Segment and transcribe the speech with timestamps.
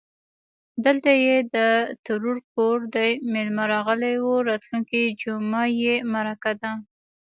[0.85, 1.57] _دلته يې د
[2.05, 4.27] ترور کور دی، مېلمه راغلی و.
[4.49, 6.71] راتلونکې جومه يې مرکه ده.